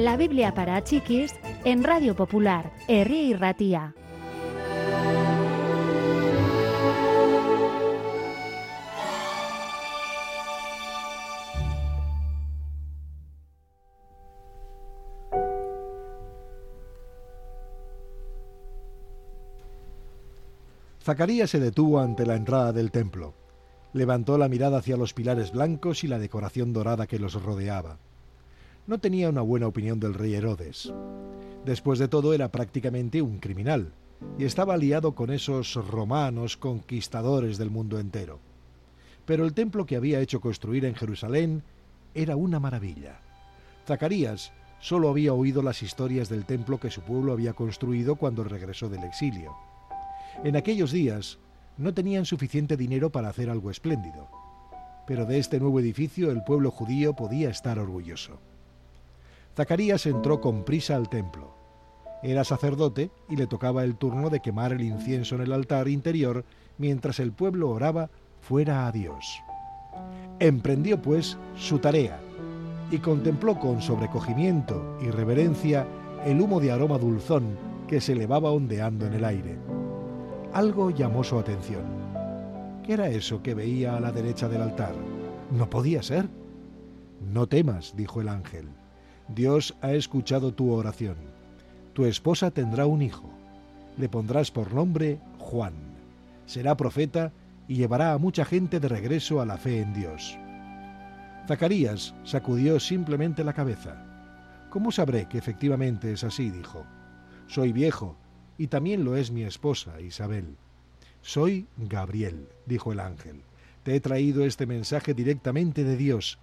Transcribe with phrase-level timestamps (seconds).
[0.00, 1.34] La Biblia para chiquis
[1.66, 3.94] en Radio Popular, Herri y Ratía.
[21.02, 23.34] Zacarías se detuvo ante la entrada del templo.
[23.92, 27.98] Levantó la mirada hacia los pilares blancos y la decoración dorada que los rodeaba.
[28.90, 30.92] No tenía una buena opinión del rey Herodes.
[31.64, 33.92] Después de todo era prácticamente un criminal
[34.36, 38.40] y estaba aliado con esos romanos conquistadores del mundo entero.
[39.26, 41.62] Pero el templo que había hecho construir en Jerusalén
[42.14, 43.20] era una maravilla.
[43.86, 48.88] Zacarías solo había oído las historias del templo que su pueblo había construido cuando regresó
[48.88, 49.54] del exilio.
[50.42, 51.38] En aquellos días
[51.78, 54.26] no tenían suficiente dinero para hacer algo espléndido,
[55.06, 58.49] pero de este nuevo edificio el pueblo judío podía estar orgulloso.
[59.56, 61.54] Zacarías entró con prisa al templo.
[62.22, 66.44] Era sacerdote y le tocaba el turno de quemar el incienso en el altar interior
[66.78, 69.42] mientras el pueblo oraba fuera a Dios.
[70.38, 72.20] Emprendió pues su tarea
[72.90, 75.86] y contempló con sobrecogimiento y reverencia
[76.24, 77.56] el humo de aroma dulzón
[77.88, 79.58] que se elevaba ondeando en el aire.
[80.52, 81.84] Algo llamó su atención.
[82.84, 84.94] ¿Qué era eso que veía a la derecha del altar?
[85.50, 86.28] No podía ser.
[87.32, 88.68] No temas, dijo el ángel.
[89.34, 91.14] Dios ha escuchado tu oración.
[91.92, 93.30] Tu esposa tendrá un hijo.
[93.96, 95.74] Le pondrás por nombre Juan.
[96.46, 97.32] Será profeta
[97.68, 100.36] y llevará a mucha gente de regreso a la fe en Dios.
[101.46, 104.04] Zacarías sacudió simplemente la cabeza.
[104.68, 106.50] ¿Cómo sabré que efectivamente es así?
[106.50, 106.84] dijo.
[107.46, 108.16] Soy viejo
[108.58, 110.56] y también lo es mi esposa, Isabel.
[111.22, 113.42] Soy Gabriel, dijo el ángel.
[113.84, 116.38] Te he traído este mensaje directamente de Dios,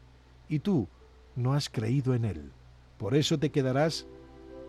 [0.48, 0.88] y tú
[1.36, 2.52] no has creído en él.
[2.98, 4.08] Por eso te quedarás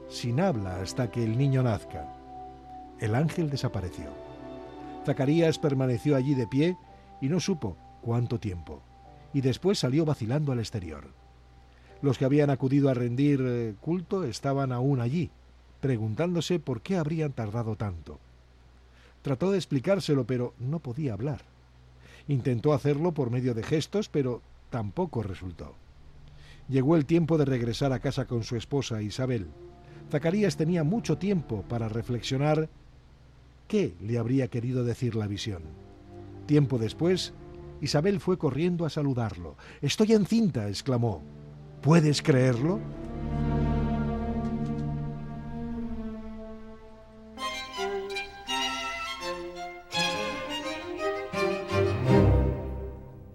[0.08, 2.14] sin habla hasta que el niño nazca.
[3.00, 4.10] El ángel desapareció.
[5.04, 6.76] Zacarías permaneció allí de pie
[7.20, 8.82] y no supo cuánto tiempo,
[9.32, 11.08] y después salió vacilando al exterior.
[12.02, 15.30] Los que habían acudido a rendir eh, culto estaban aún allí,
[15.80, 18.18] preguntándose por qué habrían tardado tanto.
[19.22, 21.40] Trató de explicárselo, pero no podía hablar.
[22.28, 25.74] Intentó hacerlo por medio de gestos, pero tampoco resultó.
[26.68, 29.46] Llegó el tiempo de regresar a casa con su esposa Isabel.
[30.10, 32.68] Zacarías tenía mucho tiempo para reflexionar
[33.66, 35.62] qué le habría querido decir la visión.
[36.46, 37.32] Tiempo después,
[37.80, 39.56] Isabel fue corriendo a saludarlo.
[39.80, 41.22] Estoy encinta, exclamó.
[41.82, 42.80] ¿Puedes creerlo?